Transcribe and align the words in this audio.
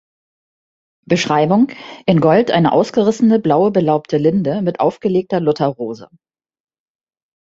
Beschreibung: 1.05 1.67
In 2.07 2.21
Gold 2.21 2.49
eine 2.49 2.71
ausgerissene 2.71 3.37
blaue 3.37 3.69
belaubte 3.69 4.17
Linde 4.17 4.63
mit 4.63 4.79
aufgelegter 4.79 5.39
Lutherrose. 5.39 6.09